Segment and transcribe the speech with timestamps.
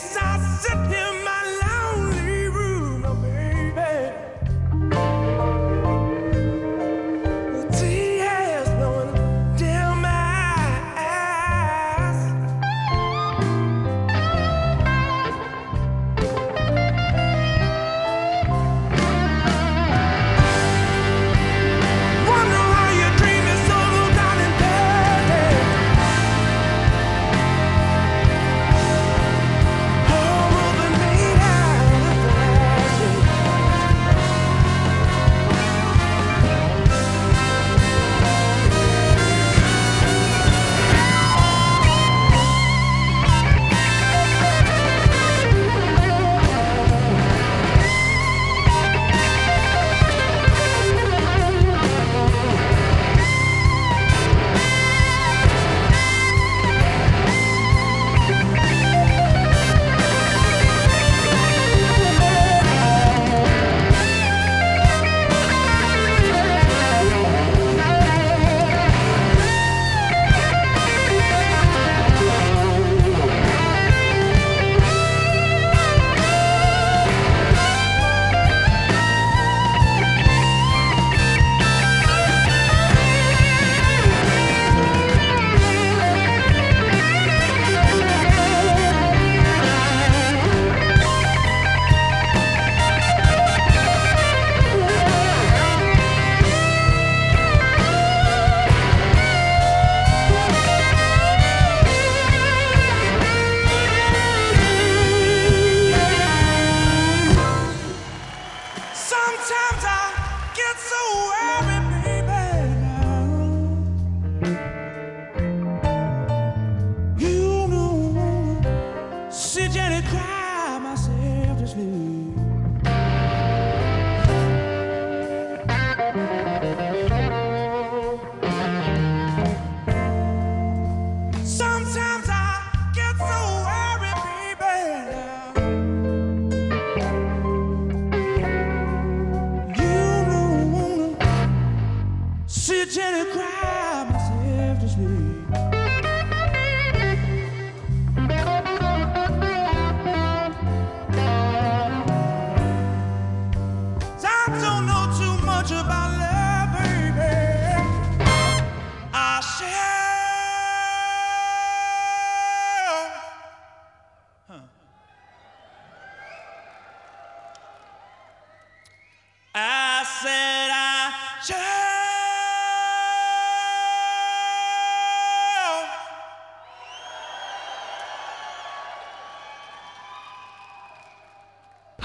[0.00, 0.97] Yes, here.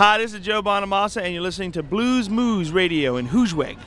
[0.06, 3.78] Hi, this is Joe Bonamassa, and you're listening to Blues Moose Radio in Hoosweg.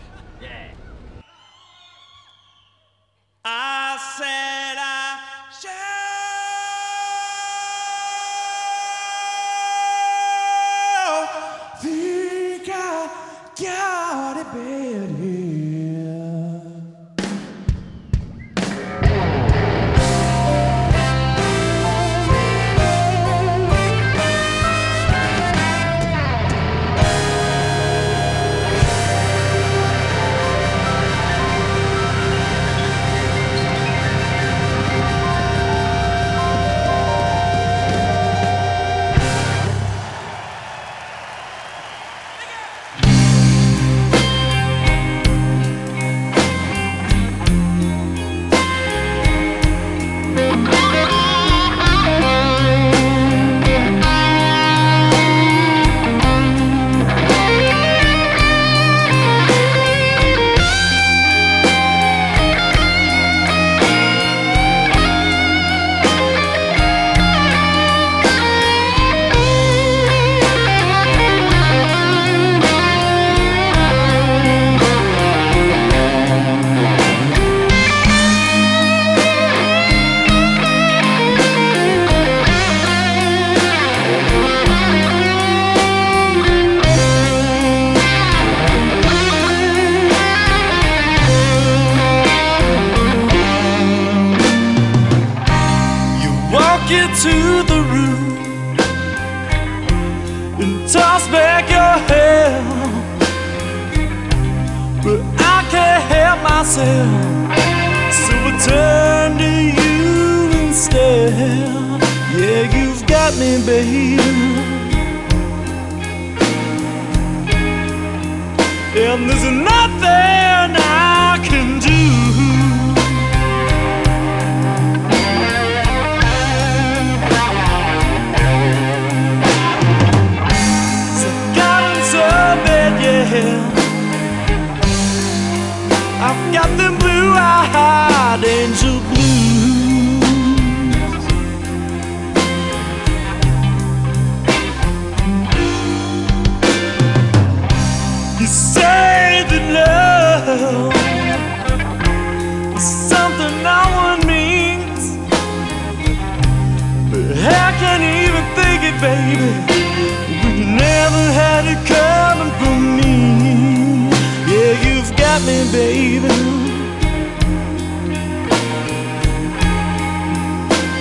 [165.77, 166.29] baby.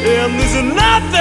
[0.08, 1.15] And there's nothing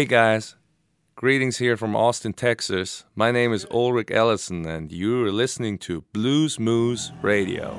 [0.00, 0.56] Hey guys,
[1.14, 3.04] Greetings here from Austin, Texas.
[3.14, 7.78] My name is Ulrich Ellison, and you're listening to Blues Moose Radio.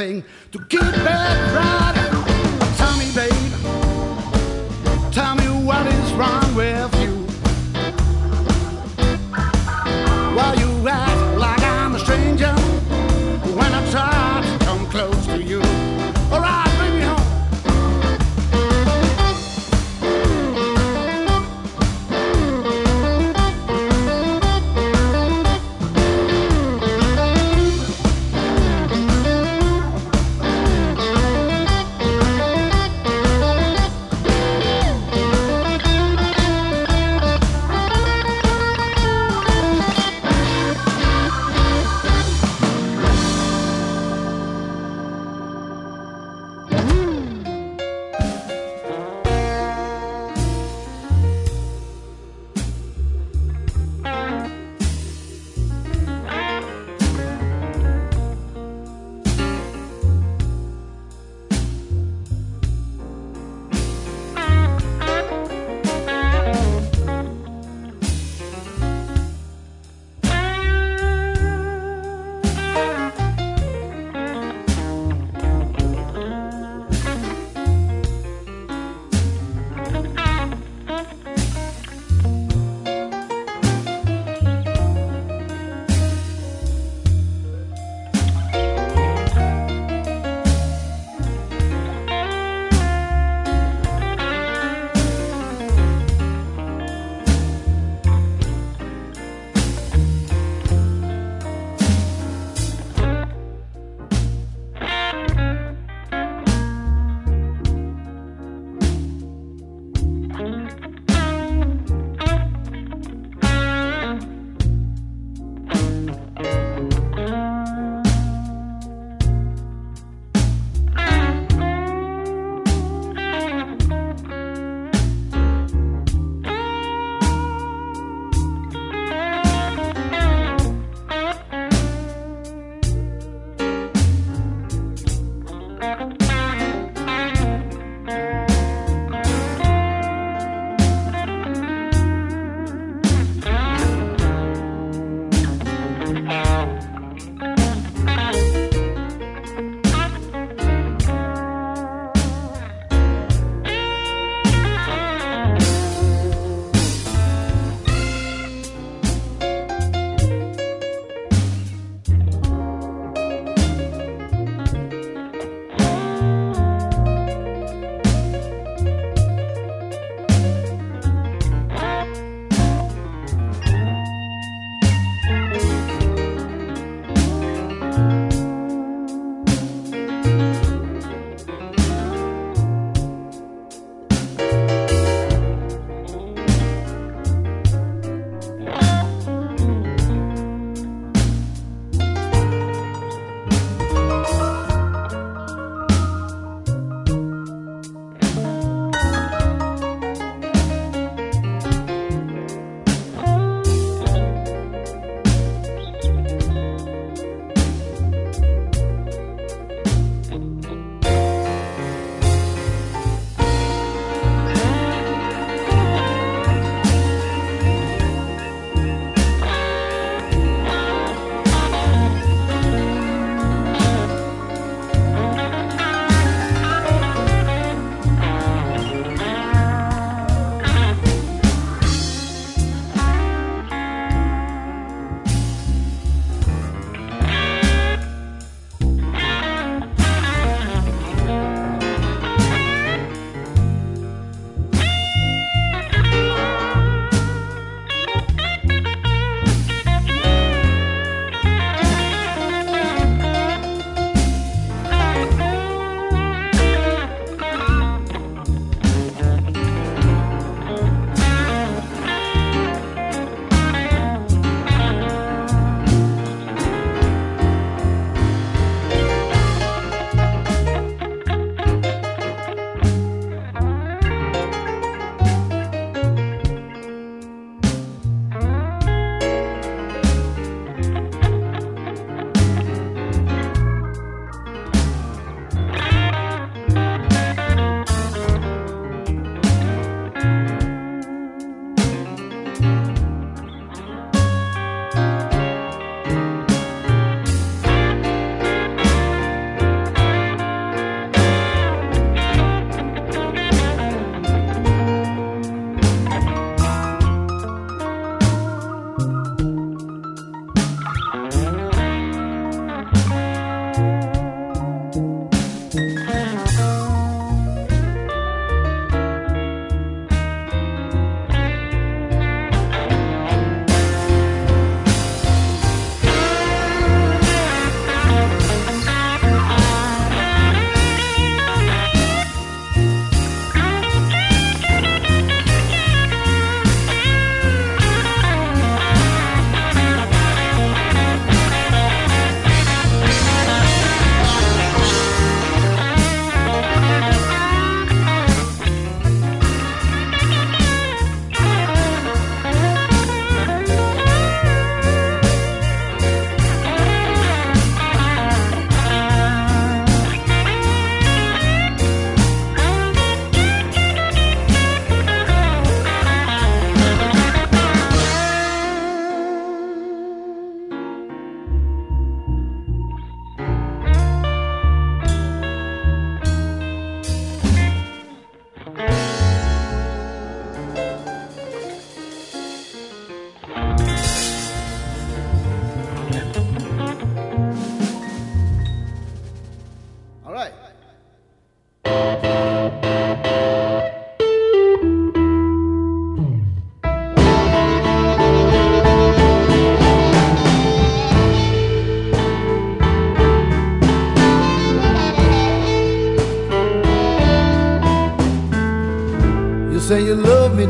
[0.00, 0.58] Everything to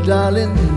[0.09, 0.68] darling.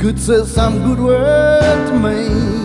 [0.00, 2.59] Good says some good word to me.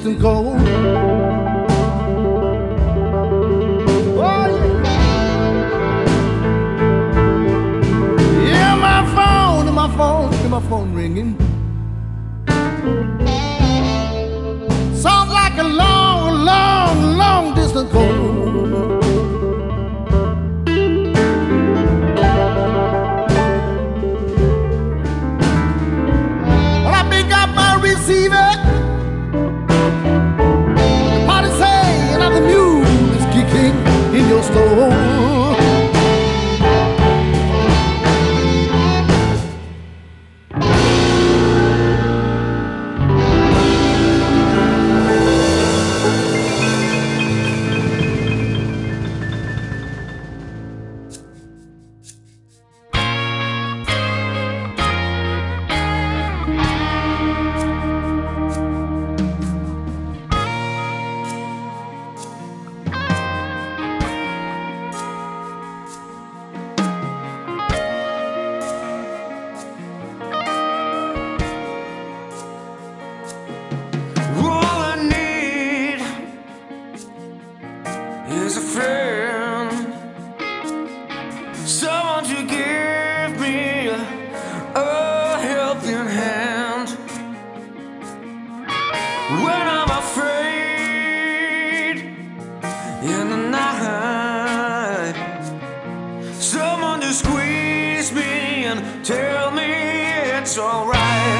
[0.00, 0.56] distant goal.
[4.16, 4.46] Oh,
[8.42, 8.50] yeah.
[8.50, 11.39] yeah, my phone, my phone, my phone ringing.
[99.02, 101.39] Tell me it's alright.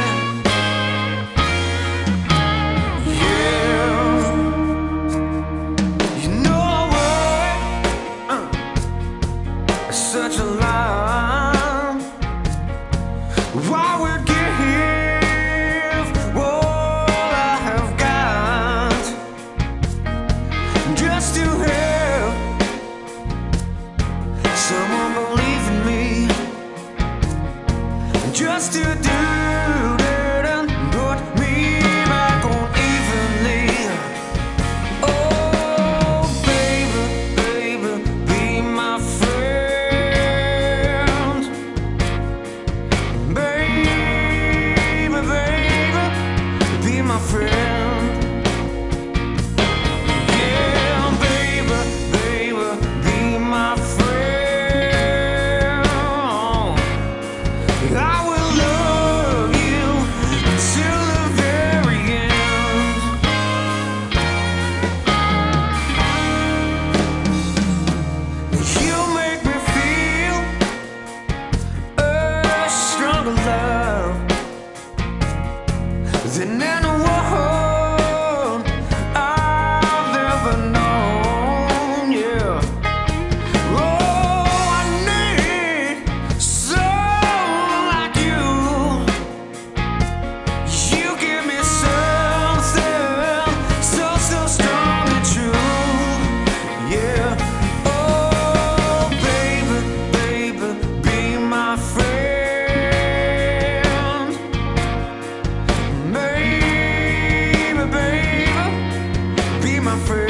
[109.91, 110.30] my friend.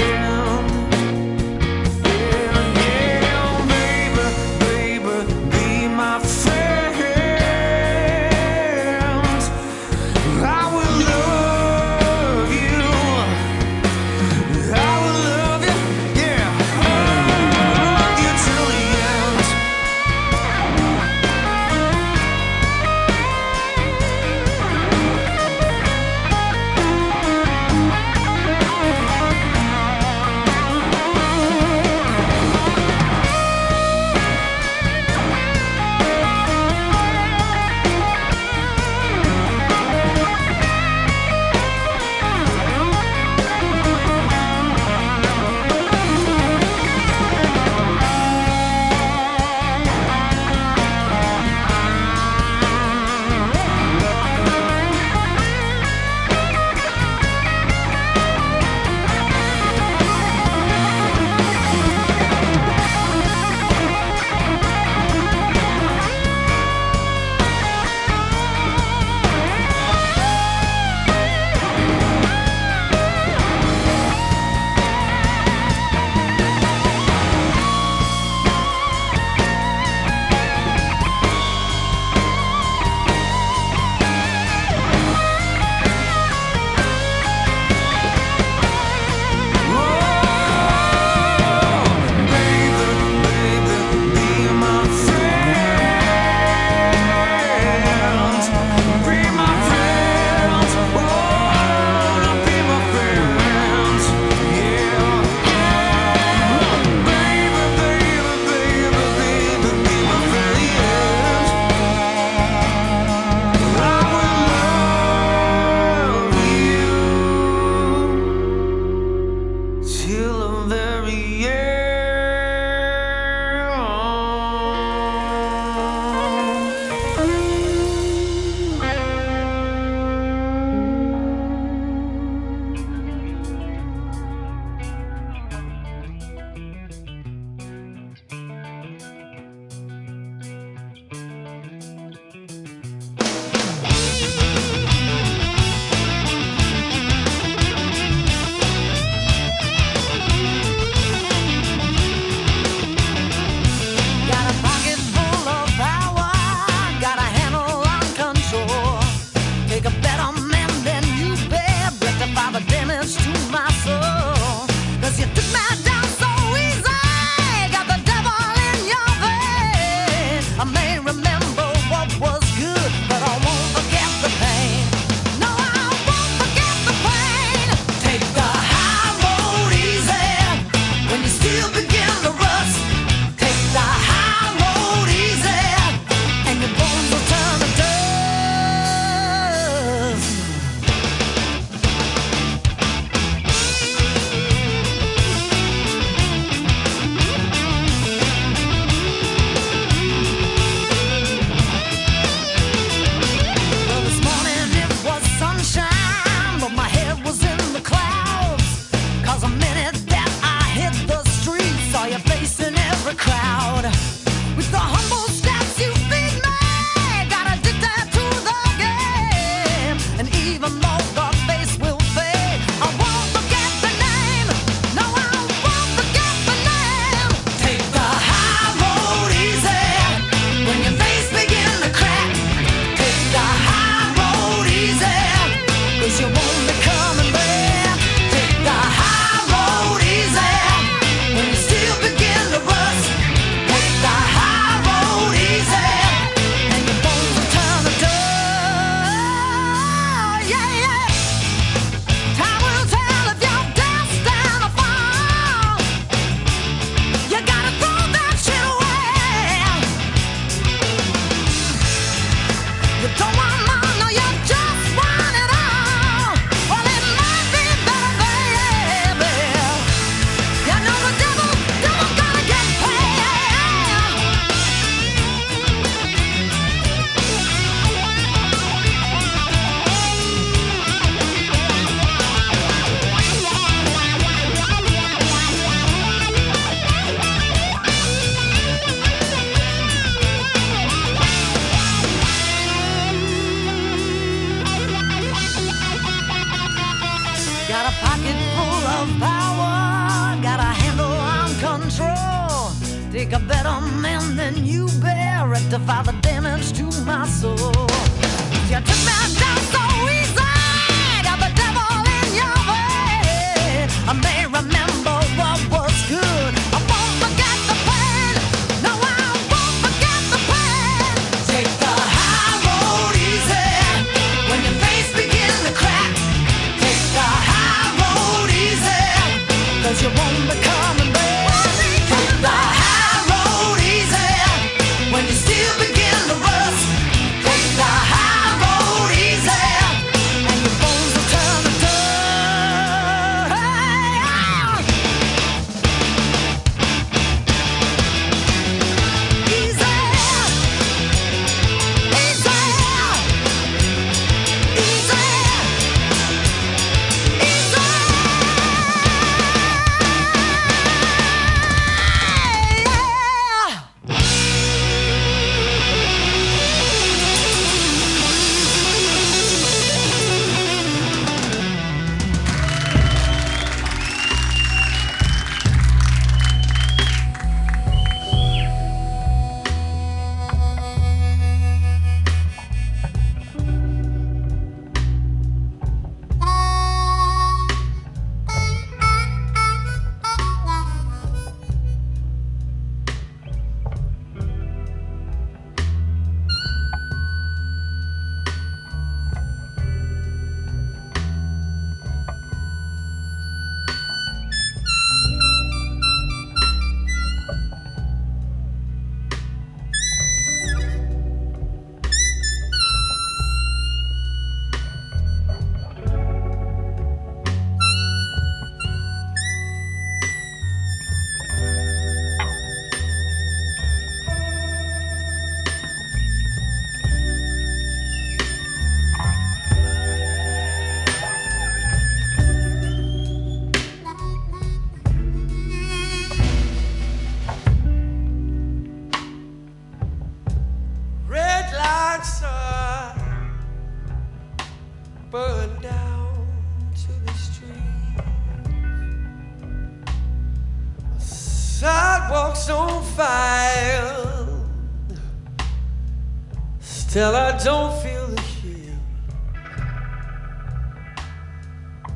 [457.12, 458.94] Till I don't feel the chill.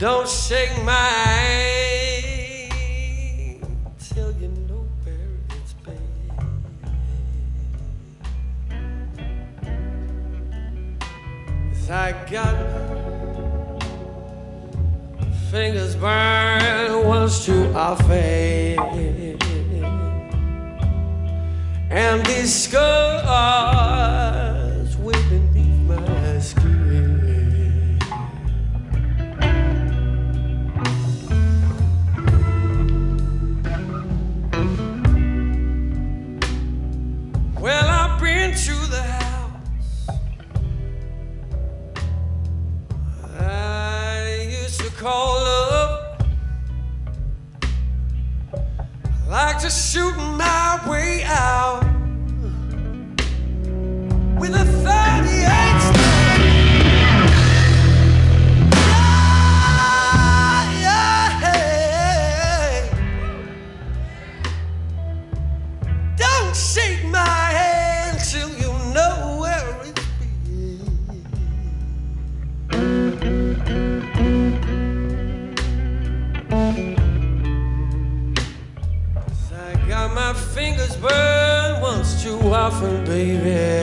[0.00, 1.75] don't shake my hand
[11.88, 12.56] I got
[15.52, 18.78] fingers burn once to our face
[21.90, 24.25] and these scars
[51.28, 51.85] out.
[82.66, 83.76] Often, baby.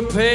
[0.00, 0.27] Be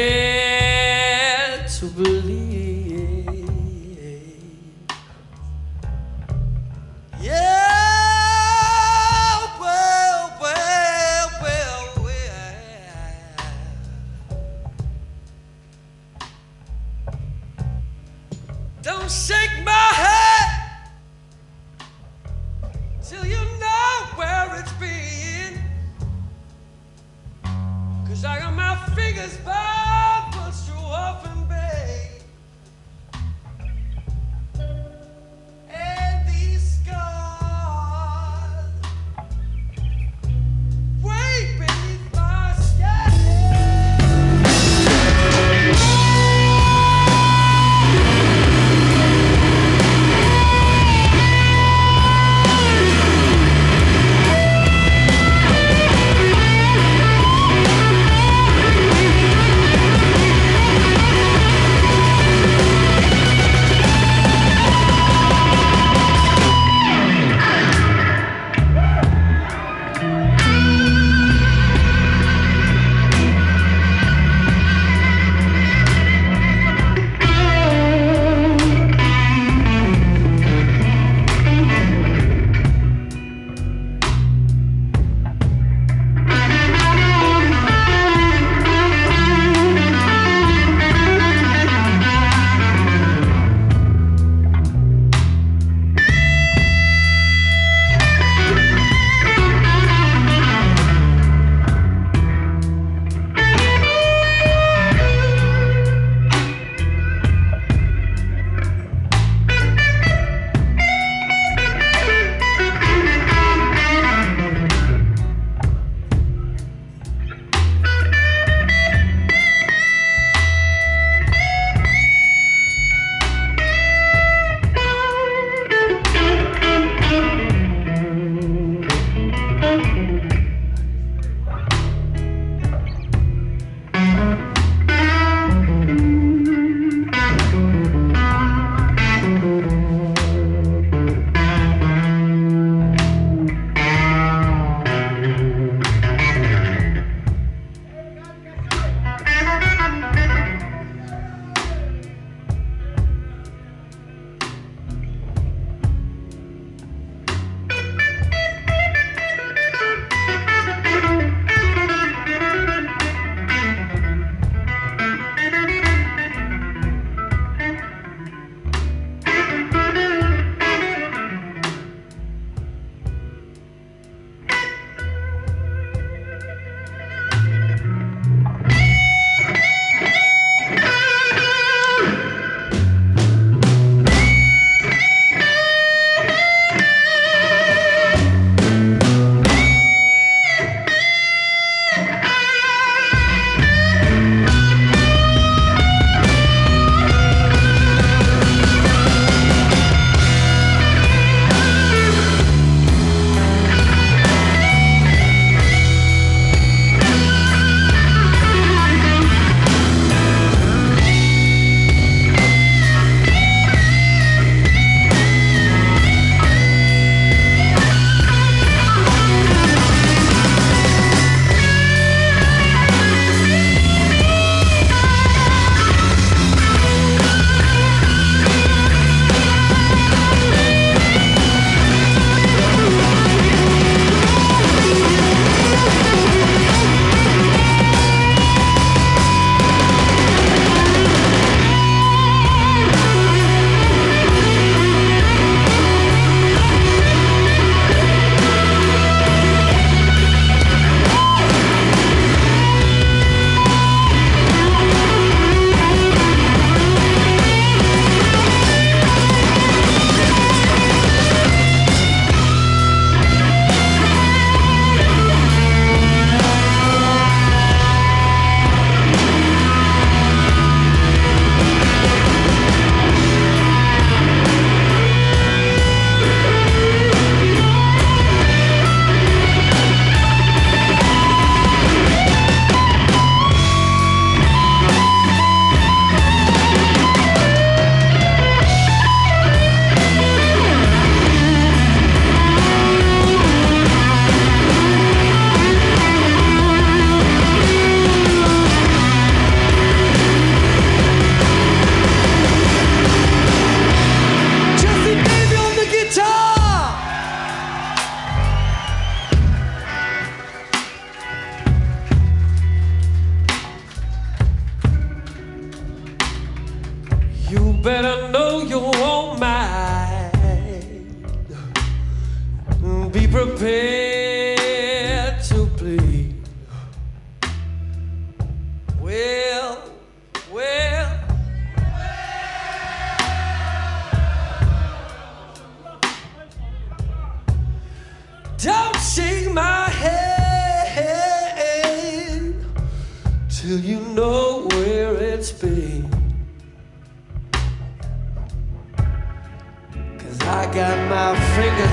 [350.74, 351.93] got my fingers